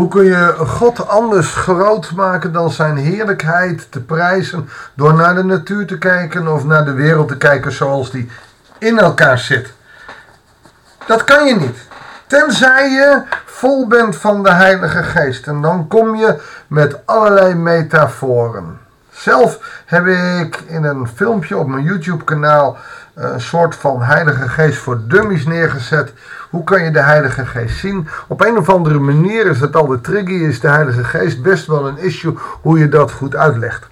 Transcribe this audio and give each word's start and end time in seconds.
Hoe 0.00 0.08
kun 0.08 0.24
je 0.24 0.54
God 0.56 1.08
anders 1.08 1.54
groot 1.54 2.12
maken 2.12 2.52
dan 2.52 2.70
zijn 2.70 2.96
heerlijkheid 2.96 3.92
te 3.92 4.00
prijzen 4.00 4.68
door 4.94 5.14
naar 5.14 5.34
de 5.34 5.44
natuur 5.44 5.86
te 5.86 5.98
kijken 5.98 6.48
of 6.48 6.64
naar 6.64 6.84
de 6.84 6.92
wereld 6.92 7.28
te 7.28 7.36
kijken 7.36 7.72
zoals 7.72 8.10
die 8.10 8.30
in 8.78 8.98
elkaar 8.98 9.38
zit? 9.38 9.72
Dat 11.06 11.24
kan 11.24 11.46
je 11.46 11.54
niet. 11.54 11.78
Tenzij 12.26 12.90
je 12.90 13.22
vol 13.44 13.86
bent 13.86 14.16
van 14.16 14.42
de 14.42 14.52
Heilige 14.52 15.02
Geest. 15.02 15.46
En 15.46 15.62
dan 15.62 15.88
kom 15.88 16.14
je 16.14 16.42
met 16.66 17.06
allerlei 17.06 17.54
metaforen. 17.54 18.78
Zelf 19.10 19.82
heb 19.86 20.06
ik 20.06 20.62
in 20.66 20.84
een 20.84 21.08
filmpje 21.08 21.56
op 21.56 21.68
mijn 21.68 21.84
YouTube 21.84 22.24
kanaal 22.24 22.76
een 23.20 23.40
soort 23.40 23.74
van 23.74 24.02
Heilige 24.02 24.48
Geest 24.48 24.78
voor 24.78 25.00
dummies 25.06 25.46
neergezet. 25.46 26.12
Hoe 26.50 26.64
kan 26.64 26.84
je 26.84 26.90
de 26.90 27.02
Heilige 27.02 27.46
Geest 27.46 27.78
zien? 27.78 28.08
Op 28.28 28.40
een 28.40 28.56
of 28.56 28.68
andere 28.68 28.98
manier 28.98 29.46
is 29.46 29.60
het 29.60 29.76
al 29.76 29.86
de 29.86 30.00
tricky, 30.00 30.32
is 30.32 30.60
de 30.60 30.68
Heilige 30.68 31.04
Geest 31.04 31.42
best 31.42 31.66
wel 31.66 31.88
een 31.88 31.98
issue 31.98 32.38
hoe 32.60 32.78
je 32.78 32.88
dat 32.88 33.12
goed 33.12 33.36
uitlegt. 33.36 33.88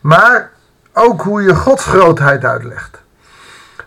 Maar 0.00 0.50
ook 0.92 1.22
hoe 1.22 1.42
je 1.42 1.54
Gods 1.54 1.84
grootheid 1.84 2.44
uitlegt. 2.44 3.00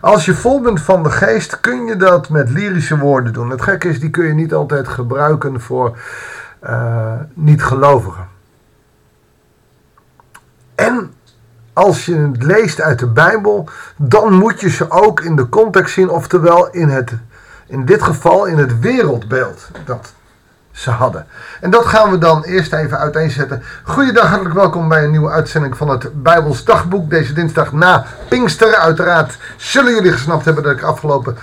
Als 0.00 0.24
je 0.24 0.34
vol 0.34 0.60
bent 0.60 0.80
van 0.80 1.02
de 1.02 1.10
geest, 1.10 1.60
kun 1.60 1.86
je 1.86 1.96
dat 1.96 2.28
met 2.28 2.50
lyrische 2.50 2.98
woorden 2.98 3.32
doen. 3.32 3.50
Het 3.50 3.62
gekke 3.62 3.88
is, 3.88 4.00
die 4.00 4.10
kun 4.10 4.26
je 4.26 4.34
niet 4.34 4.54
altijd 4.54 4.88
gebruiken 4.88 5.60
voor 5.60 5.98
uh, 6.64 7.12
niet-gelovigen. 7.34 8.28
En 10.74 11.12
als 11.76 12.06
je 12.06 12.16
het 12.16 12.42
leest 12.42 12.80
uit 12.80 12.98
de 12.98 13.06
Bijbel, 13.06 13.68
dan 13.96 14.32
moet 14.32 14.60
je 14.60 14.70
ze 14.70 14.90
ook 14.90 15.20
in 15.20 15.36
de 15.36 15.48
context 15.48 15.94
zien, 15.94 16.08
oftewel 16.08 16.70
in, 16.70 16.88
het, 16.88 17.12
in 17.66 17.84
dit 17.84 18.02
geval 18.02 18.44
in 18.44 18.58
het 18.58 18.80
wereldbeeld 18.80 19.68
dat 19.84 20.12
ze 20.72 20.90
hadden. 20.90 21.26
En 21.60 21.70
dat 21.70 21.86
gaan 21.86 22.10
we 22.10 22.18
dan 22.18 22.44
eerst 22.44 22.72
even 22.72 22.98
uiteenzetten. 22.98 23.62
Goeiedag, 23.82 24.28
hartelijk 24.28 24.54
welkom 24.54 24.88
bij 24.88 25.04
een 25.04 25.10
nieuwe 25.10 25.30
uitzending 25.30 25.76
van 25.76 25.88
het 25.88 26.22
Bijbels 26.22 26.64
Dagboek. 26.64 27.10
Deze 27.10 27.32
dinsdag 27.32 27.72
na 27.72 28.06
Pinkster. 28.28 28.74
Uiteraard 28.74 29.38
zullen 29.56 29.94
jullie 29.94 30.12
gesnapt 30.12 30.44
hebben 30.44 30.62
dat 30.62 30.72
ik 30.72 30.82
afgelopen 30.82 31.36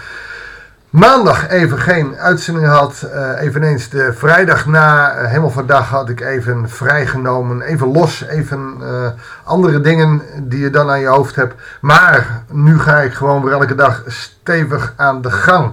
maandag 0.94 1.50
even 1.50 1.80
geen 1.80 2.18
uitzending 2.18 2.68
had. 2.68 3.06
Uh, 3.06 3.42
eveneens 3.42 3.90
de 3.90 4.14
vrijdag 4.14 4.66
na 4.66 5.22
uh, 5.22 5.28
Hemelvaardag 5.28 5.90
had 5.90 6.10
ik 6.10 6.22
even 6.22 6.70
vrijgenomen. 6.70 7.62
Even 7.62 7.92
los, 7.92 8.24
even 8.24 8.78
uh, 8.82 9.08
andere 9.44 9.82
dingen 9.82 10.22
die 10.38 10.60
je 10.60 10.70
dan 10.70 10.90
aan 10.90 11.00
je 11.00 11.08
hoofd 11.08 11.36
hebt. 11.36 11.54
Maar 11.82 12.44
nu 12.52 12.80
ga 12.80 13.00
ik 13.00 13.14
gewoon 13.14 13.44
weer 13.44 13.54
elke 13.54 13.76
dag 13.76 14.04
stevig 14.08 14.94
aan 14.98 15.22
de 15.22 15.32
gang. 15.32 15.72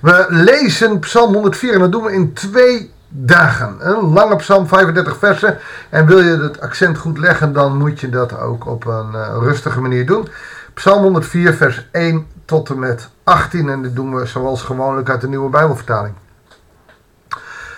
We 0.00 0.26
lezen 0.28 0.98
Psalm 0.98 1.32
104 1.32 1.72
en 1.72 1.78
dat 1.78 1.92
doen 1.92 2.04
we 2.04 2.12
in 2.12 2.32
twee 2.32 2.92
dagen. 3.08 3.76
Een 3.78 4.12
lange 4.12 4.36
psalm, 4.36 4.66
35 4.66 5.16
versen. 5.16 5.58
En 5.90 6.06
wil 6.06 6.20
je 6.20 6.42
het 6.42 6.60
accent 6.60 6.98
goed 6.98 7.18
leggen, 7.18 7.52
dan 7.52 7.76
moet 7.76 8.00
je 8.00 8.08
dat 8.08 8.38
ook 8.38 8.66
op 8.66 8.86
een 8.86 9.40
rustige 9.40 9.80
manier 9.80 10.06
doen. 10.06 10.28
Psalm 10.74 11.02
104, 11.02 11.54
vers 11.54 11.88
1 11.92 12.26
tot 12.46 12.70
en 12.70 12.78
met 12.78 13.08
18. 13.24 13.68
En 13.68 13.82
dit 13.82 13.94
doen 13.94 14.14
we 14.14 14.26
zoals 14.26 14.62
gewoonlijk 14.62 15.10
uit 15.10 15.20
de 15.20 15.28
nieuwe 15.28 15.50
Bijbelvertaling. 15.50 16.14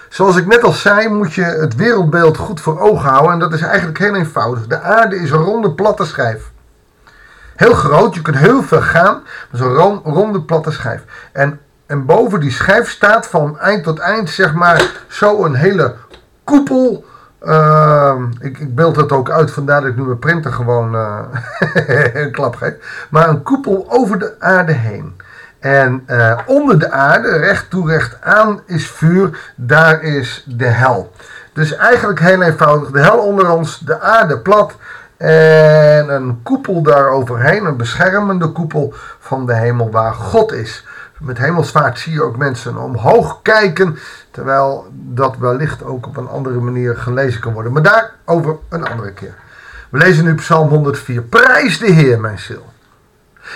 Zoals 0.09 0.37
ik 0.37 0.47
net 0.47 0.63
al 0.63 0.73
zei, 0.73 1.09
moet 1.09 1.35
je 1.35 1.43
het 1.43 1.75
wereldbeeld 1.75 2.37
goed 2.37 2.61
voor 2.61 2.81
ogen 2.81 3.09
houden. 3.09 3.33
En 3.33 3.39
dat 3.39 3.53
is 3.53 3.61
eigenlijk 3.61 3.99
heel 3.99 4.15
eenvoudig. 4.15 4.67
De 4.67 4.81
aarde 4.81 5.17
is 5.17 5.31
een 5.31 5.39
ronde, 5.43 5.71
platte 5.71 6.05
schijf. 6.05 6.51
Heel 7.57 7.75
groot, 7.75 8.15
je 8.15 8.23
kunt 8.23 8.37
heel 8.37 8.63
veel 8.63 8.81
gaan. 8.81 9.23
Maar 9.51 9.61
zo'n 9.61 10.01
ronde, 10.05 10.43
platte 10.43 10.71
schijf. 10.71 11.03
En, 11.33 11.61
en 11.87 12.07
boven 12.07 12.41
die 12.41 12.51
schijf 12.51 12.91
staat 12.91 13.27
van 13.27 13.59
eind 13.59 13.85
tot 13.85 13.99
eind, 13.99 14.31
zeg 14.31 14.55
maar, 14.55 14.91
zo 15.09 15.45
een 15.45 15.55
hele 15.55 15.95
koepel 16.45 17.05
uh, 17.43 18.15
ik, 18.41 18.59
ik 18.59 18.75
beeld 18.75 18.97
het 18.97 19.13
ook 19.13 19.31
uit, 19.31 19.51
vandaar 19.51 19.81
dat 19.81 19.91
ik 19.91 19.97
nu 19.97 20.03
mijn 20.03 20.19
printer 20.19 20.53
gewoon 20.53 20.95
uh, 20.95 21.21
een 22.13 22.33
klap 22.33 22.57
geef. 22.57 23.07
Maar 23.11 23.29
een 23.29 23.43
koepel 23.43 23.87
over 23.89 24.19
de 24.19 24.35
aarde 24.39 24.73
heen. 24.73 25.17
En 25.59 26.05
uh, 26.07 26.39
onder 26.47 26.79
de 26.79 26.91
aarde, 26.91 27.37
recht 27.37 27.71
toe 27.71 27.91
recht 27.91 28.17
aan, 28.23 28.61
is 28.67 28.91
vuur. 28.91 29.53
Daar 29.57 30.03
is 30.03 30.45
de 30.47 30.67
hel. 30.67 31.13
Dus 31.53 31.77
eigenlijk 31.77 32.21
heel 32.21 32.43
eenvoudig. 32.43 32.91
De 32.91 33.01
hel 33.01 33.19
onder 33.19 33.51
ons, 33.51 33.79
de 33.79 34.01
aarde 34.01 34.39
plat. 34.39 34.77
En 35.19 36.15
een 36.15 36.41
koepel 36.43 36.83
daaroverheen, 36.83 37.65
een 37.65 37.77
beschermende 37.77 38.49
koepel 38.49 38.95
van 39.19 39.47
de 39.47 39.55
hemel 39.55 39.91
waar 39.91 40.15
God 40.15 40.53
is. 40.53 40.87
Met 41.19 41.39
hemelsvaart 41.39 41.99
zie 41.99 42.13
je 42.13 42.23
ook 42.23 42.37
mensen 42.37 42.77
omhoog 42.77 43.43
kijken, 43.43 43.99
terwijl 44.31 44.87
dat 44.93 45.37
wellicht 45.37 45.85
ook 45.85 46.07
op 46.07 46.17
een 46.17 46.29
andere 46.29 46.61
manier 46.61 46.97
gelezen 46.97 47.41
kan 47.41 47.53
worden. 47.53 47.73
Maar 47.73 47.83
daarover 47.83 48.57
een 48.69 48.85
andere 48.85 49.13
keer. 49.13 49.35
We 49.91 49.99
lezen 49.99 50.25
nu 50.25 50.35
Psalm 50.35 50.69
104. 50.69 51.23
Prijs 51.23 51.79
de 51.79 51.91
Heer, 51.91 52.21
mijn 52.21 52.39
ziel. 52.39 52.67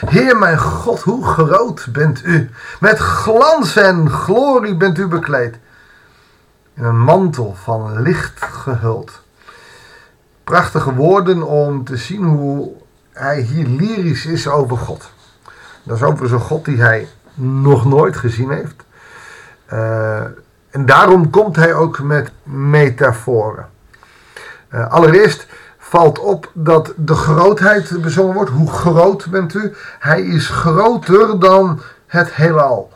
Heer 0.06 0.38
mijn 0.38 0.58
God, 0.58 1.00
hoe 1.00 1.24
groot 1.24 1.86
bent 1.92 2.24
u. 2.24 2.50
Met 2.80 2.98
glans 2.98 3.76
en 3.76 4.10
glorie 4.10 4.76
bent 4.76 4.98
u 4.98 5.06
bekleed. 5.06 5.58
In 6.74 6.84
een 6.84 7.00
mantel 7.00 7.54
van 7.62 8.02
licht 8.02 8.44
gehuld. 8.44 9.22
Prachtige 10.52 10.94
woorden 10.94 11.42
om 11.42 11.84
te 11.84 11.96
zien 11.96 12.24
hoe 12.24 12.72
hij 13.12 13.40
hier 13.40 13.66
lyrisch 13.66 14.26
is 14.26 14.48
over 14.48 14.76
God. 14.76 15.10
Dat 15.82 15.96
is 15.96 16.02
over 16.02 16.28
zo'n 16.28 16.40
God 16.40 16.64
die 16.64 16.80
hij 16.80 17.08
nog 17.34 17.84
nooit 17.84 18.16
gezien 18.16 18.50
heeft. 18.50 18.84
Uh, 19.72 20.20
en 20.70 20.86
daarom 20.86 21.30
komt 21.30 21.56
hij 21.56 21.74
ook 21.74 22.02
met 22.02 22.30
metaforen. 22.42 23.68
Uh, 24.74 24.88
allereerst 24.88 25.46
valt 25.78 26.18
op 26.18 26.50
dat 26.54 26.92
de 26.96 27.14
grootheid 27.14 28.02
bezongen 28.02 28.34
wordt. 28.34 28.50
Hoe 28.50 28.70
groot 28.70 29.30
bent 29.30 29.54
u? 29.54 29.74
Hij 29.98 30.22
is 30.22 30.48
groter 30.48 31.38
dan 31.38 31.80
het 32.06 32.34
heelal. 32.34 32.92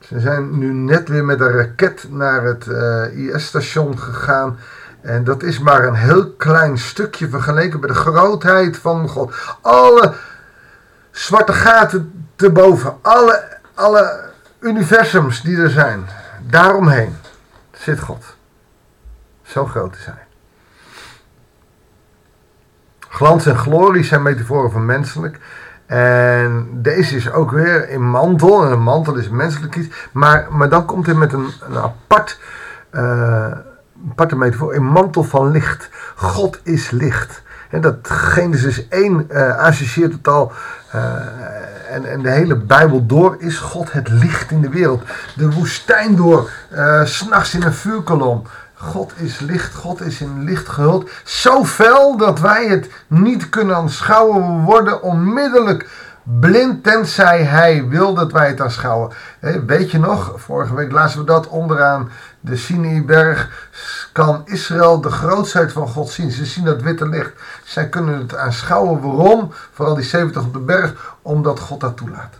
Ze 0.00 0.20
zijn 0.20 0.58
nu 0.58 0.72
net 0.72 1.08
weer 1.08 1.24
met 1.24 1.40
een 1.40 1.52
raket 1.52 2.06
naar 2.10 2.42
het 2.42 2.66
uh, 2.66 3.34
IS-station 3.34 3.98
gegaan. 3.98 4.58
En 5.02 5.24
dat 5.24 5.42
is 5.42 5.58
maar 5.58 5.84
een 5.84 5.94
heel 5.94 6.30
klein 6.30 6.78
stukje 6.78 7.28
vergeleken 7.28 7.80
met 7.80 7.88
de 7.88 7.96
grootheid 7.96 8.76
van 8.76 9.08
God. 9.08 9.34
Alle 9.60 10.14
zwarte 11.10 11.52
gaten 11.52 12.26
te 12.36 12.50
boven. 12.50 12.98
Alle, 13.02 13.58
alle 13.74 14.30
universums 14.60 15.42
die 15.42 15.56
er 15.56 15.70
zijn. 15.70 16.06
Daaromheen 16.46 17.16
zit 17.72 18.00
God. 18.00 18.36
Zo 19.42 19.66
groot 19.66 19.96
is 19.96 20.04
hij. 20.04 20.26
Glans 23.08 23.46
en 23.46 23.58
glorie 23.58 24.04
zijn 24.04 24.22
metaforen 24.22 24.70
van 24.70 24.86
menselijk. 24.86 25.38
En 25.86 26.68
deze 26.72 27.16
is 27.16 27.32
ook 27.32 27.50
weer 27.50 27.88
in 27.88 28.10
mantel. 28.10 28.64
En 28.64 28.72
een 28.72 28.82
mantel 28.82 29.14
is 29.14 29.28
menselijk 29.28 29.76
iets. 29.76 29.96
Maar, 30.12 30.46
maar 30.50 30.68
dan 30.68 30.86
komt 30.86 31.06
hij 31.06 31.14
met 31.14 31.32
een, 31.32 31.52
een 31.60 31.76
apart, 31.76 32.40
uh, 32.92 33.56
aparte 34.10 34.36
metafoor. 34.36 34.74
Een 34.74 34.86
mantel 34.86 35.24
van 35.24 35.50
licht. 35.50 35.88
God 36.14 36.60
is 36.62 36.90
licht. 36.90 37.42
En 37.70 37.80
dat 37.80 37.96
Genesis 38.02 38.88
1 38.88 39.26
uh, 39.30 39.56
associeert 39.56 40.12
het 40.12 40.28
al. 40.28 40.52
Uh, 40.94 41.02
en, 41.90 42.04
en 42.04 42.22
de 42.22 42.30
hele 42.30 42.56
Bijbel 42.56 43.06
door 43.06 43.36
is 43.38 43.58
God 43.58 43.92
het 43.92 44.08
licht 44.08 44.50
in 44.50 44.60
de 44.60 44.68
wereld. 44.68 45.02
De 45.36 45.50
woestijn 45.50 46.16
door, 46.16 46.50
uh, 46.72 47.04
s'nachts 47.04 47.54
in 47.54 47.62
een 47.62 47.72
vuurkolom. 47.72 48.42
God 48.74 49.12
is 49.16 49.38
licht, 49.38 49.74
God 49.74 50.00
is 50.00 50.20
in 50.20 50.44
licht 50.44 50.68
gehuld. 50.68 51.10
Zo 51.24 51.64
fel 51.64 52.16
dat 52.16 52.40
wij 52.40 52.66
het 52.66 52.90
niet 53.06 53.48
kunnen 53.48 53.76
aanschouwen. 53.76 54.56
We 54.56 54.62
worden 54.62 55.02
onmiddellijk 55.02 55.88
blind 56.22 56.84
tenzij 56.84 57.42
hij 57.42 57.88
wil 57.88 58.14
dat 58.14 58.32
wij 58.32 58.48
het 58.48 58.60
aanschouwen. 58.60 59.12
weet 59.66 59.90
je 59.90 59.98
nog, 59.98 60.32
vorige 60.36 60.74
week 60.74 60.92
lazen 60.92 61.18
we 61.18 61.26
dat 61.26 61.48
onderaan 61.48 62.10
de 62.40 62.56
Sinaiberg. 62.56 63.68
Kan 64.12 64.42
Israël 64.44 65.00
de 65.00 65.10
grootheid 65.10 65.72
van 65.72 65.88
God 65.88 66.10
zien? 66.10 66.30
Ze 66.30 66.46
zien 66.46 66.64
dat 66.64 66.82
witte 66.82 67.08
licht. 67.08 67.32
Zij 67.64 67.88
kunnen 67.88 68.18
het 68.18 68.36
aanschouwen. 68.36 69.00
Waarom? 69.00 69.52
Vooral 69.72 69.94
die 69.94 70.04
70 70.04 70.42
op 70.42 70.52
de 70.52 70.58
berg, 70.58 71.16
omdat 71.22 71.60
God 71.60 71.80
dat 71.80 71.96
toelaat. 71.96 72.34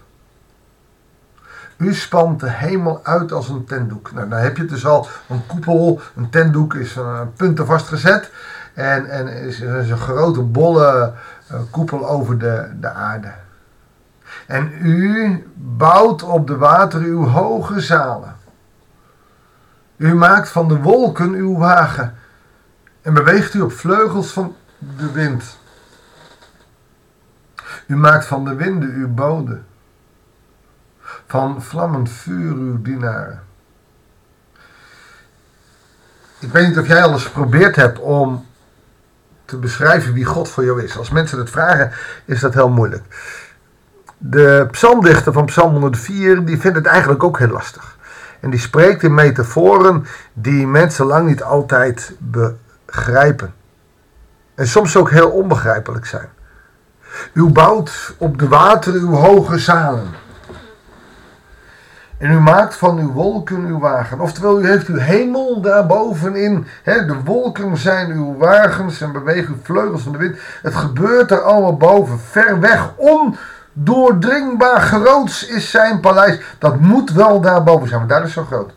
U 1.76 1.94
spant 1.94 2.40
de 2.40 2.50
hemel 2.50 3.00
uit 3.02 3.32
als 3.32 3.49
een 3.49 3.64
tentdoek. 3.64 4.12
Nou, 4.12 4.29
dan 4.29 4.38
heb 4.38 4.56
je 4.56 4.64
dus 4.64 4.87
al 4.87 5.08
een 5.29 5.46
koepel. 5.46 6.00
Een 6.17 6.31
tentdoek 6.31 6.75
is 6.75 6.96
een 6.96 7.32
punten 7.32 7.67
vastgezet. 7.67 8.31
En, 8.75 9.11
en 9.11 9.29
is, 9.29 9.61
is 9.61 9.90
een 9.90 9.99
grote 9.99 10.40
bolle 10.40 11.12
uh, 11.52 11.58
koepel 11.70 12.08
over 12.08 12.38
de, 12.38 12.70
de 12.81 12.90
aarde. 12.90 13.32
En 14.46 14.73
u 14.87 15.46
bouwt 15.55 16.23
op 16.23 16.46
de 16.46 16.56
wateren 16.56 17.06
uw 17.06 17.26
hoge 17.26 17.81
zalen. 17.81 18.37
U 19.96 20.14
maakt 20.14 20.49
van 20.49 20.69
de 20.69 20.79
wolken 20.79 21.32
uw 21.32 21.58
wagen 21.58 22.17
en 23.02 23.14
beweegt 23.14 23.55
u 23.55 23.61
op 23.61 23.73
vleugels 23.73 24.32
van 24.32 24.56
de 24.79 25.12
wind. 25.12 25.58
U 27.87 27.96
maakt 27.96 28.26
van 28.26 28.44
de 28.44 28.55
winden 28.55 28.90
uw 28.90 29.08
bode, 29.08 29.61
van 31.26 31.62
vlammend 31.62 32.11
vuur 32.11 32.55
uw 32.55 32.82
dienaren. 32.82 33.43
ik 36.43 36.52
weet 36.52 36.69
niet 36.69 36.79
of 36.79 36.87
jij 36.87 37.02
al 37.02 37.12
eens 37.12 37.25
geprobeerd 37.25 37.76
hebt 37.76 37.99
om 37.99 38.46
te 39.44 39.56
beschrijven 39.56 40.12
wie 40.12 40.25
God 40.25 40.49
voor 40.49 40.64
jou 40.64 40.82
is. 40.82 40.99
Als 40.99 41.11
mensen 41.11 41.38
het 41.38 41.50
vragen, 41.50 41.93
is 42.25 42.40
dat 42.40 42.55
heel 42.55 42.69
moeilijk. 42.69 43.05
De 44.25 44.69
psalmdichter 44.71 45.33
van 45.33 45.45
Psalm 45.45 45.73
104, 45.73 46.45
die 46.45 46.61
vindt 46.61 46.77
het 46.77 46.87
eigenlijk 46.87 47.25
ook 47.25 47.39
heel 47.39 47.49
lastig. 47.49 47.97
En 48.41 48.51
die 48.51 48.61
spreekt 48.61 49.03
in 49.03 49.15
metaforen 49.15 50.07
die 50.33 50.67
mensen 50.67 51.07
lang 51.07 51.29
niet 51.29 51.43
altijd 51.43 52.13
begrijpen. 52.19 53.55
En 54.55 54.67
soms 54.67 54.97
ook 54.97 55.11
heel 55.11 55.31
onbegrijpelijk 55.31 56.07
zijn. 56.07 56.29
U 57.33 57.45
bouwt 57.45 58.15
op 58.19 58.39
de 58.39 58.49
wateren 58.49 59.01
uw 59.01 59.15
hoge 59.15 59.59
zalen. 59.59 60.07
En 62.19 62.31
u 62.31 62.41
maakt 62.41 62.75
van 62.75 62.99
uw 62.99 63.13
wolken 63.13 63.65
uw 63.65 63.79
wagen. 63.79 64.21
Oftewel, 64.21 64.61
u 64.61 64.67
heeft 64.67 64.87
uw 64.87 64.99
hemel 64.99 65.61
daarbovenin. 65.61 66.67
Hè, 66.83 67.07
de 67.07 67.23
wolken 67.25 67.77
zijn 67.77 68.11
uw 68.11 68.37
wagens 68.37 69.01
en 69.01 69.13
bewegen 69.13 69.55
uw 69.55 69.61
vleugels 69.63 70.03
van 70.03 70.13
de 70.13 70.19
wind. 70.19 70.37
Het 70.63 70.75
gebeurt 70.75 71.31
er 71.31 71.41
allemaal 71.41 71.77
boven, 71.77 72.19
ver 72.19 72.61
weg. 72.61 72.93
Ondoordringbaar 73.77 74.81
groots 74.81 75.47
is 75.47 75.71
zijn 75.71 76.01
paleis. 76.01 76.41
Dat 76.59 76.81
moet 76.81 77.11
wel 77.11 77.41
daarboven 77.41 77.89
zijn, 77.89 77.99
want 77.99 78.11
daar 78.11 78.25
is 78.25 78.33
zo 78.33 78.45
groot. 78.45 78.73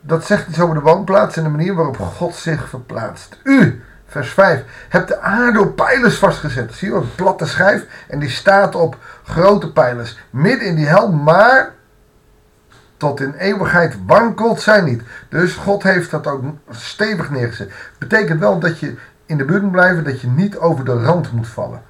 Dat 0.00 0.24
zegt 0.24 0.48
iets 0.48 0.60
over 0.60 0.74
de 0.74 0.80
woonplaats 0.80 1.36
en 1.36 1.42
de 1.42 1.48
manier 1.48 1.74
waarop 1.74 1.98
God 1.98 2.34
zich 2.34 2.68
verplaatst. 2.68 3.38
U, 3.42 3.82
vers 4.06 4.32
5, 4.32 4.64
hebt 4.88 5.08
de 5.08 5.20
aarde 5.20 5.60
op 5.60 5.76
pijlers 5.76 6.16
vastgezet. 6.16 6.74
Zie 6.74 6.88
je? 6.88 6.94
Een 6.94 7.14
platte 7.14 7.46
schijf. 7.46 7.86
En 8.08 8.18
die 8.18 8.30
staat 8.30 8.74
op 8.74 8.96
grote 9.24 9.72
pijlers. 9.72 10.18
Midden 10.30 10.68
in 10.68 10.74
die 10.74 10.86
hel, 10.86 11.12
maar 11.12 11.74
tot 12.96 13.20
in 13.20 13.34
eeuwigheid 13.34 13.96
wankelt 14.06 14.60
zij 14.60 14.80
niet. 14.80 15.02
Dus 15.28 15.54
God 15.54 15.82
heeft 15.82 16.10
dat 16.10 16.26
ook 16.26 16.44
stevig 16.70 17.30
neergezet. 17.30 17.72
Betekent 17.98 18.40
wel 18.40 18.58
dat 18.58 18.78
je 18.78 18.96
in 19.26 19.36
de 19.36 19.44
buurt 19.44 19.70
blijven, 19.70 20.04
dat 20.04 20.20
je 20.20 20.26
niet 20.28 20.58
over 20.58 20.84
de 20.84 21.02
rand 21.02 21.32
moet 21.32 21.48
vallen. 21.48 21.82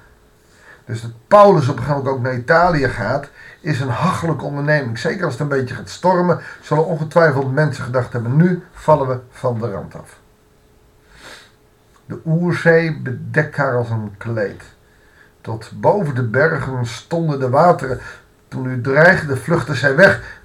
Dus 0.85 1.01
dat 1.01 1.11
Paulus 1.27 1.67
op 1.67 1.77
een 1.77 1.83
gegeven 1.83 2.03
moment 2.03 2.15
ook 2.15 2.21
naar 2.21 2.35
Italië 2.35 2.87
gaat, 2.87 3.29
is 3.61 3.79
een 3.79 3.89
hachelijke 3.89 4.45
onderneming. 4.45 4.99
Zeker 4.99 5.23
als 5.23 5.33
het 5.33 5.41
een 5.41 5.47
beetje 5.57 5.75
gaat 5.75 5.89
stormen, 5.89 6.39
zullen 6.61 6.85
ongetwijfeld 6.85 7.53
mensen 7.53 7.83
gedacht 7.83 8.13
hebben: 8.13 8.35
nu 8.35 8.63
vallen 8.71 9.07
we 9.07 9.19
van 9.29 9.59
de 9.59 9.71
rand 9.71 9.95
af. 9.95 10.19
De 12.05 12.19
oerzee 12.25 13.01
bedekt 13.01 13.55
haar 13.55 13.75
als 13.75 13.89
een 13.89 14.15
kleed. 14.17 14.63
Tot 15.41 15.71
boven 15.75 16.15
de 16.15 16.23
bergen 16.23 16.85
stonden 16.85 17.39
de 17.39 17.49
wateren. 17.49 17.99
Toen 18.47 18.65
u 18.65 18.81
dreigde, 18.81 19.37
vluchtte 19.37 19.75
zij 19.75 19.95
weg. 19.95 20.41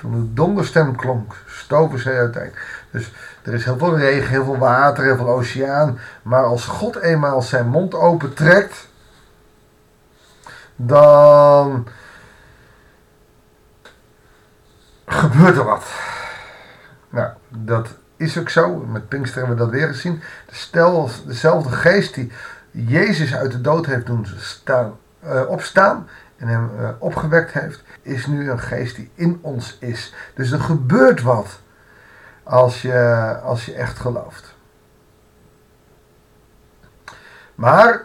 Toen 0.00 0.14
uw 0.14 0.28
donderstem 0.32 0.96
klonk, 0.96 1.34
stoven 1.46 1.98
zij 1.98 2.18
uiteen. 2.18 2.52
Dus 2.90 3.12
er 3.42 3.54
is 3.54 3.64
heel 3.64 3.78
veel 3.78 3.98
regen, 3.98 4.30
heel 4.30 4.44
veel 4.44 4.58
water, 4.58 5.04
heel 5.04 5.16
veel 5.16 5.28
oceaan. 5.28 5.98
Maar 6.22 6.44
als 6.44 6.64
God 6.64 6.96
eenmaal 6.96 7.42
zijn 7.42 7.68
mond 7.68 7.94
opentrekt, 7.94 8.88
dan 10.76 11.86
gebeurt 15.06 15.56
er 15.56 15.64
wat. 15.64 15.84
Nou, 17.08 17.30
dat 17.48 17.88
is 18.16 18.38
ook 18.38 18.48
zo. 18.48 18.76
Met 18.76 19.08
Pinkster 19.08 19.38
hebben 19.38 19.56
we 19.56 19.62
dat 19.62 19.72
weer 19.72 19.88
gezien. 19.88 20.22
Stel, 20.50 21.10
dezelfde 21.26 21.70
geest 21.70 22.14
die 22.14 22.32
Jezus 22.70 23.34
uit 23.34 23.52
de 23.52 23.60
dood 23.60 23.86
heeft 23.86 24.06
doen 24.06 24.26
staan, 24.36 24.96
uh, 25.24 25.48
opstaan 25.48 26.08
en 26.40 26.48
hem 26.48 26.70
uh, 26.80 26.88
opgewekt 26.98 27.52
heeft, 27.52 27.82
is 28.02 28.26
nu 28.26 28.50
een 28.50 28.60
geest 28.60 28.96
die 28.96 29.10
in 29.14 29.38
ons 29.40 29.76
is. 29.80 30.14
Dus 30.34 30.50
er 30.50 30.60
gebeurt 30.60 31.22
wat 31.22 31.60
als 32.42 32.82
je, 32.82 33.38
als 33.42 33.64
je 33.64 33.74
echt 33.74 33.98
gelooft. 33.98 34.54
Maar 37.54 38.04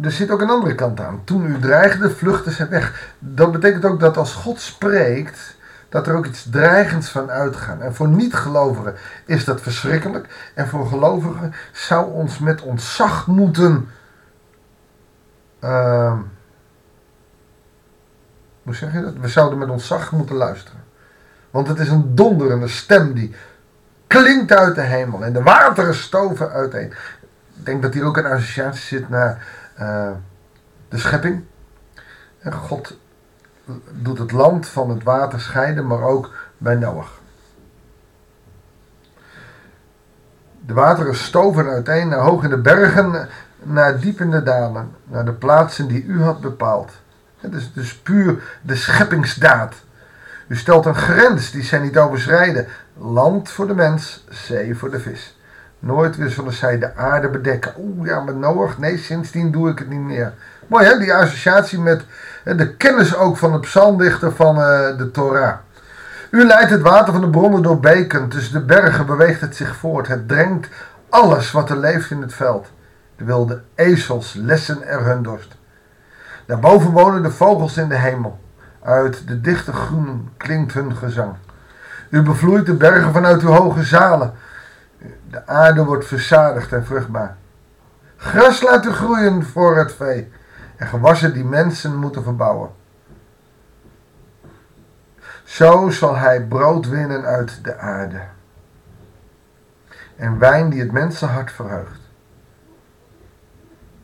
er 0.00 0.10
zit 0.10 0.30
ook 0.30 0.40
een 0.40 0.50
andere 0.50 0.74
kant 0.74 1.00
aan. 1.00 1.24
Toen 1.24 1.46
u 1.46 1.58
dreigde, 1.58 2.10
vluchtte 2.10 2.52
ze 2.52 2.68
weg. 2.68 3.14
Dat 3.18 3.52
betekent 3.52 3.84
ook 3.84 4.00
dat 4.00 4.16
als 4.16 4.34
God 4.34 4.60
spreekt, 4.60 5.56
dat 5.88 6.06
er 6.06 6.14
ook 6.14 6.26
iets 6.26 6.50
dreigends 6.50 7.10
van 7.10 7.30
uitgaat. 7.30 7.80
En 7.80 7.94
voor 7.94 8.08
niet-gelovigen 8.08 8.94
is 9.26 9.44
dat 9.44 9.60
verschrikkelijk. 9.60 10.52
En 10.54 10.68
voor 10.68 10.86
gelovigen 10.86 11.54
zou 11.72 12.12
ons 12.12 12.38
met 12.38 12.62
ontzag 12.62 13.26
moeten. 13.26 13.88
Uh, 15.64 16.18
hoe 18.62 18.74
zeg 18.74 18.92
je 18.92 19.00
dat? 19.00 19.14
We 19.20 19.28
zouden 19.28 19.58
met 19.58 19.68
ontzag 19.68 20.12
moeten 20.12 20.36
luisteren. 20.36 20.80
Want 21.50 21.68
het 21.68 21.78
is 21.78 21.88
een 21.88 22.14
donderende 22.14 22.68
stem 22.68 23.14
die 23.14 23.34
klinkt 24.06 24.52
uit 24.52 24.74
de 24.74 24.80
hemel. 24.80 25.24
En 25.24 25.32
de 25.32 25.42
wateren 25.42 25.94
stoven 25.94 26.50
uiteen. 26.50 26.92
Ik 27.56 27.66
denk 27.66 27.82
dat 27.82 27.94
hier 27.94 28.04
ook 28.04 28.16
een 28.16 28.26
associatie 28.26 28.98
zit 28.98 29.08
naar 29.08 29.46
uh, 29.80 30.10
de 30.88 30.98
schepping. 30.98 31.44
En 32.38 32.52
God 32.52 32.96
doet 33.90 34.18
het 34.18 34.32
land 34.32 34.68
van 34.68 34.90
het 34.90 35.02
water 35.02 35.40
scheiden, 35.40 35.86
maar 35.86 36.02
ook 36.02 36.30
bij 36.58 36.74
Noach. 36.74 37.18
De 40.66 40.74
wateren 40.74 41.16
stoven 41.16 41.68
uiteen 41.68 42.08
naar 42.08 42.18
hoog 42.18 42.44
in 42.44 42.50
de 42.50 42.58
bergen, 42.58 43.28
naar 43.62 44.00
diep 44.00 44.20
in 44.20 44.30
de 44.30 44.42
dalen, 44.42 44.94
naar 45.04 45.24
de 45.24 45.32
plaatsen 45.32 45.88
die 45.88 46.04
u 46.04 46.22
had 46.22 46.40
bepaald. 46.40 46.92
Het 47.40 47.54
is 47.54 47.72
dus 47.72 47.96
puur 47.96 48.42
de 48.62 48.76
scheppingsdaad. 48.76 49.74
U 50.48 50.56
stelt 50.56 50.86
een 50.86 50.94
grens 50.94 51.50
die 51.50 51.62
zij 51.62 51.78
niet 51.78 51.98
overschrijden. 51.98 52.66
Land 52.98 53.50
voor 53.50 53.66
de 53.66 53.74
mens, 53.74 54.24
zee 54.28 54.74
voor 54.74 54.90
de 54.90 55.00
vis. 55.00 55.38
Nooit 55.78 56.16
weer 56.16 56.30
zullen 56.30 56.52
zij 56.52 56.78
de 56.78 56.96
aarde 56.96 57.28
bedekken. 57.28 57.74
Oeh, 57.78 58.06
ja, 58.06 58.20
met 58.20 58.36
Noach, 58.36 58.78
nee, 58.78 58.98
sindsdien 58.98 59.50
doe 59.50 59.70
ik 59.70 59.78
het 59.78 59.88
niet 59.88 60.00
meer. 60.00 60.32
Mooi 60.66 60.84
hè, 60.86 60.98
die 60.98 61.14
associatie 61.14 61.78
met 61.78 62.04
de 62.44 62.76
kennis 62.76 63.16
ook 63.16 63.36
van 63.36 63.52
de 63.52 63.60
psalmdichter 63.60 64.32
van 64.32 64.56
uh, 64.56 64.98
de 64.98 65.10
Torah. 65.12 65.56
U 66.30 66.44
leidt 66.46 66.70
het 66.70 66.80
water 66.80 67.12
van 67.12 67.22
de 67.22 67.30
bronnen 67.30 67.62
door 67.62 67.80
beken. 67.80 68.28
Tussen 68.28 68.52
de 68.52 68.64
bergen 68.64 69.06
beweegt 69.06 69.40
het 69.40 69.56
zich 69.56 69.76
voort. 69.76 70.08
Het 70.08 70.28
drenkt 70.28 70.68
alles 71.08 71.50
wat 71.50 71.70
er 71.70 71.78
leeft 71.78 72.10
in 72.10 72.20
het 72.20 72.34
veld. 72.34 72.68
De 73.16 73.24
wilde 73.24 73.62
ezels 73.74 74.34
lessen 74.34 74.86
er 74.86 75.04
hun 75.04 75.22
dorst. 75.22 75.58
Daarboven 76.50 76.90
wonen 76.90 77.22
de 77.22 77.30
vogels 77.30 77.76
in 77.76 77.88
de 77.88 77.96
hemel. 77.96 78.38
Uit 78.82 79.28
de 79.28 79.40
dichte 79.40 79.72
groen 79.72 80.30
klinkt 80.36 80.72
hun 80.72 80.96
gezang. 80.96 81.34
U 82.08 82.22
bevloeit 82.22 82.66
de 82.66 82.74
bergen 82.74 83.12
vanuit 83.12 83.42
uw 83.42 83.48
hoge 83.48 83.82
zalen. 83.82 84.32
De 85.30 85.46
aarde 85.46 85.84
wordt 85.84 86.06
verzadigd 86.06 86.72
en 86.72 86.84
vruchtbaar. 86.84 87.36
Gras 88.16 88.62
laat 88.62 88.86
u 88.86 88.90
groeien 88.90 89.44
voor 89.44 89.76
het 89.76 89.92
vee 89.92 90.32
en 90.76 90.86
gewassen 90.86 91.32
die 91.32 91.44
mensen 91.44 91.96
moeten 91.96 92.22
verbouwen. 92.22 92.70
Zo 95.44 95.90
zal 95.90 96.16
hij 96.16 96.42
brood 96.42 96.88
winnen 96.88 97.24
uit 97.24 97.64
de 97.64 97.76
aarde 97.76 98.20
en 100.16 100.38
wijn 100.38 100.70
die 100.70 100.80
het 100.80 100.92
mensenhart 100.92 101.52
verheugt. 101.52 102.00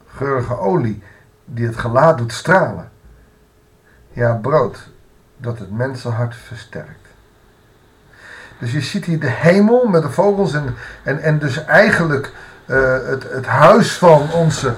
Geurige 0.06 0.58
olie 0.58 1.02
die 1.46 1.66
het 1.66 1.76
gelaat 1.76 2.18
doet 2.18 2.32
stralen. 2.32 2.90
Ja, 4.12 4.34
brood 4.34 4.88
dat 5.36 5.58
het 5.58 5.70
mensenhart 5.70 6.36
versterkt. 6.36 7.06
Dus 8.58 8.72
je 8.72 8.80
ziet 8.80 9.04
hier 9.04 9.20
de 9.20 9.30
hemel 9.30 9.86
met 9.86 10.02
de 10.02 10.10
vogels 10.10 10.54
en, 10.54 10.74
en, 11.02 11.22
en 11.22 11.38
dus 11.38 11.64
eigenlijk 11.64 12.32
uh, 12.66 12.96
het, 13.06 13.30
het 13.30 13.46
huis 13.46 13.98
van 13.98 14.32
onze 14.32 14.74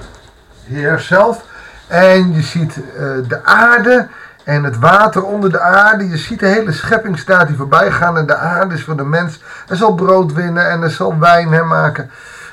Heer 0.63 0.99
zelf. 0.99 1.45
En 1.87 2.33
je 2.33 2.41
ziet 2.41 2.77
uh, 2.77 2.83
de 3.27 3.43
aarde 3.43 4.07
en 4.43 4.63
het 4.63 4.79
water 4.79 5.23
onder 5.23 5.51
de 5.51 5.59
aarde. 5.59 6.09
Je 6.09 6.17
ziet 6.17 6.39
de 6.39 6.47
hele 6.47 6.71
scheppingstaat 6.71 7.47
die 7.47 7.55
voorbij 7.55 7.91
gaan. 7.91 8.17
En 8.17 8.25
de 8.25 8.35
aarde 8.35 8.75
is 8.75 8.83
voor 8.83 8.97
de 8.97 9.03
mens. 9.03 9.43
Er 9.67 9.75
zal 9.75 9.93
brood 9.93 10.33
winnen 10.33 10.69
en 10.69 10.81
er 10.81 10.91
zal 10.91 11.19
wijn 11.19 11.51
hem 11.51 11.67
maken. 11.67 12.09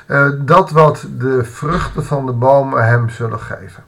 Uh, 0.07 0.27
dat 0.37 0.71
wat 0.71 1.05
de 1.09 1.43
vruchten 1.43 2.05
van 2.05 2.25
de 2.25 2.31
bomen 2.31 2.85
hem 2.85 3.09
zullen 3.09 3.39
geven. 3.39 3.83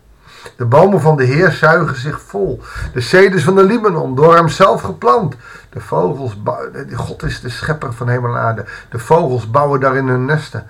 De 0.55 0.65
bomen 0.65 1.01
van 1.01 1.17
de 1.17 1.23
Heer 1.23 1.51
zuigen 1.51 1.95
zich 1.95 2.21
vol. 2.21 2.61
De 2.93 3.01
ceders 3.01 3.43
van 3.43 3.55
de 3.55 3.63
Libanon, 3.63 4.15
door 4.15 4.35
hem 4.35 4.47
zelf 4.49 4.81
geplant. 4.81 5.35
De 5.69 5.79
vogels, 5.79 6.37
God 6.93 7.23
is 7.23 7.41
de 7.41 7.49
schepper 7.49 7.93
van 7.93 8.07
hemel 8.07 8.35
en 8.35 8.41
aarde. 8.41 8.65
De 8.89 8.99
vogels 8.99 9.49
bouwen 9.49 9.79
daarin 9.79 10.07
hun 10.07 10.25
nesten. 10.25 10.67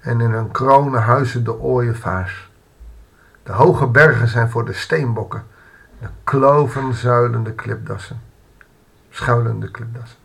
En 0.00 0.20
in 0.20 0.30
hun 0.30 0.50
kronen 0.50 1.02
huizen 1.02 1.44
de 1.44 1.60
ooievaars. 1.60 2.50
De 3.42 3.52
hoge 3.52 3.86
bergen 3.86 4.28
zijn 4.28 4.50
voor 4.50 4.64
de 4.64 4.72
steenbokken. 4.72 5.44
De 6.00 6.08
kloven 6.24 6.94
zuilende 6.94 7.52
klipdassen. 7.52 8.20
Schuilende 9.10 9.70
klipdassen. 9.70 10.18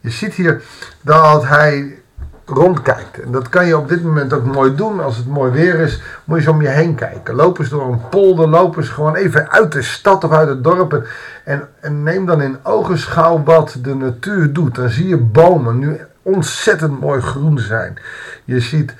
Je 0.00 0.10
ziet 0.10 0.34
hier 0.34 0.62
dat 1.02 1.44
hij 1.44 2.02
rondkijkt. 2.48 3.20
En 3.20 3.30
dat 3.32 3.48
kan 3.48 3.66
je 3.66 3.76
op 3.76 3.88
dit 3.88 4.02
moment 4.02 4.32
ook 4.32 4.44
mooi 4.44 4.74
doen. 4.74 5.00
Als 5.00 5.16
het 5.16 5.26
mooi 5.26 5.52
weer 5.52 5.74
is, 5.74 6.02
moet 6.24 6.38
je 6.38 6.44
zo 6.44 6.50
om 6.50 6.62
je 6.62 6.68
heen 6.68 6.94
kijken. 6.94 7.34
Loop 7.34 7.58
eens 7.58 7.68
door 7.68 7.92
een 7.92 8.08
polder, 8.08 8.48
loop 8.48 8.76
eens 8.76 8.88
gewoon 8.88 9.14
even 9.14 9.50
uit 9.50 9.72
de 9.72 9.82
stad 9.82 10.24
of 10.24 10.32
uit 10.32 10.48
het 10.48 10.64
dorp. 10.64 11.06
En, 11.44 11.68
en 11.80 12.02
neem 12.02 12.26
dan 12.26 12.42
in 12.42 12.58
ogenschouw 12.62 13.42
wat 13.42 13.76
de 13.82 13.94
natuur 13.94 14.52
doet. 14.52 14.74
Dan 14.74 14.88
zie 14.88 15.08
je 15.08 15.16
bomen 15.16 15.78
nu 15.78 16.00
ontzettend 16.22 17.00
mooi 17.00 17.20
groen 17.20 17.58
zijn. 17.58 17.98
Je 18.44 18.60
ziet 18.60 18.94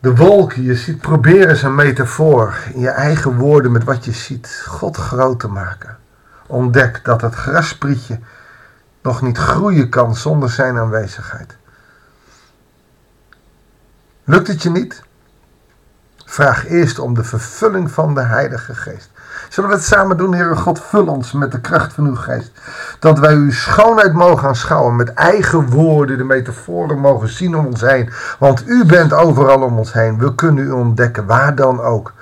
de 0.00 0.16
wolken, 0.16 0.62
je 0.62 0.76
ziet, 0.76 1.00
probeer 1.00 1.48
eens 1.48 1.62
een 1.62 1.74
metafoor 1.74 2.58
in 2.74 2.80
je 2.80 2.88
eigen 2.88 3.36
woorden 3.36 3.72
met 3.72 3.84
wat 3.84 4.04
je 4.04 4.12
ziet. 4.12 4.64
God 4.66 4.96
groot 4.96 5.40
te 5.40 5.48
maken. 5.48 5.96
Ontdek 6.46 7.00
dat 7.02 7.20
het 7.20 7.34
grasprietje 7.34 8.18
nog 9.02 9.22
niet 9.22 9.38
groeien 9.38 9.88
kan 9.88 10.16
zonder 10.16 10.50
zijn 10.50 10.78
aanwezigheid. 10.78 11.56
Lukt 14.32 14.48
het 14.48 14.62
je 14.62 14.70
niet? 14.70 15.02
Vraag 16.24 16.66
eerst 16.66 16.98
om 16.98 17.14
de 17.14 17.24
vervulling 17.24 17.90
van 17.90 18.14
de 18.14 18.20
Heilige 18.20 18.74
Geest. 18.74 19.10
Zullen 19.48 19.70
we 19.70 19.76
het 19.76 19.84
samen 19.84 20.16
doen, 20.16 20.34
Heere 20.34 20.56
God? 20.56 20.80
Vul 20.80 21.06
ons 21.06 21.32
met 21.32 21.52
de 21.52 21.60
kracht 21.60 21.92
van 21.92 22.06
uw 22.06 22.14
geest. 22.14 22.50
Dat 22.98 23.18
wij 23.18 23.34
uw 23.34 23.50
schoonheid 23.50 24.12
mogen 24.12 24.48
aanschouwen. 24.48 24.96
Met 24.96 25.14
eigen 25.14 25.70
woorden 25.70 26.18
de 26.18 26.24
metaforen 26.24 26.98
mogen 26.98 27.28
zien 27.28 27.56
om 27.56 27.66
ons 27.66 27.80
heen. 27.80 28.10
Want 28.38 28.68
u 28.68 28.84
bent 28.84 29.12
overal 29.12 29.62
om 29.62 29.78
ons 29.78 29.92
heen. 29.92 30.18
We 30.18 30.34
kunnen 30.34 30.64
u 30.64 30.70
ontdekken, 30.70 31.26
waar 31.26 31.54
dan 31.54 31.80
ook. 31.80 32.12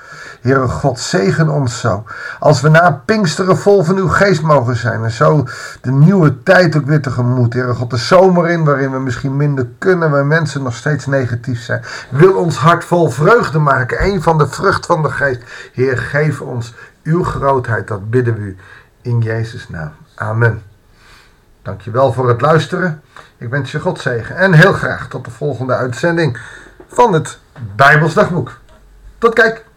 Heere 0.41 0.69
God, 0.69 1.01
zegen 1.01 1.49
ons 1.49 1.81
zo. 1.81 2.05
Als 2.39 2.61
we 2.61 2.69
na 2.69 3.03
Pinksteren 3.05 3.59
vol 3.59 3.85
van 3.85 3.97
uw 3.97 4.09
geest 4.09 4.43
mogen 4.43 4.77
zijn. 4.77 5.05
En 5.05 5.11
zo 5.11 5.47
de 5.81 5.91
nieuwe 5.91 6.43
tijd 6.43 6.77
ook 6.77 6.87
weer 6.87 7.03
tegemoet. 7.03 7.53
Heere 7.53 7.75
God, 7.75 7.91
de 7.91 7.97
zomer 7.97 8.51
in 8.51 8.65
waarin 8.65 8.91
we 8.91 8.99
misschien 8.99 9.37
minder 9.37 9.69
kunnen. 9.79 10.11
Waar 10.11 10.27
mensen 10.27 10.63
nog 10.63 10.75
steeds 10.75 11.07
negatief 11.07 11.63
zijn. 11.63 11.83
Wil 12.11 12.35
ons 12.35 12.57
hart 12.57 12.85
vol 12.85 13.09
vreugde 13.09 13.59
maken. 13.59 14.05
Een 14.05 14.23
van 14.23 14.39
de 14.39 14.47
vrucht 14.49 14.87
van 14.87 15.03
de 15.03 15.11
geest. 15.11 15.43
Heer, 15.73 15.99
geef 15.99 16.41
ons 16.41 16.75
uw 17.03 17.25
grootheid. 17.25 17.89
Dat 17.89 18.11
bidden 18.11 18.35
we 18.35 18.41
u 18.41 18.57
in 19.03 19.19
Jezus' 19.19 19.69
naam. 19.69 19.93
Amen. 20.15 20.63
Dankjewel 21.63 22.13
voor 22.13 22.29
het 22.29 22.41
luisteren. 22.41 23.03
Ik 23.37 23.49
wens 23.49 23.73
je 23.73 23.81
God 23.81 24.01
zegen. 24.01 24.37
En 24.37 24.53
heel 24.53 24.73
graag 24.73 25.09
tot 25.09 25.25
de 25.25 25.31
volgende 25.31 25.75
uitzending 25.75 26.39
van 26.89 27.13
het 27.13 27.39
Bijbelsdagboek. 27.77 28.59
Tot 29.19 29.35
kijk. 29.35 29.69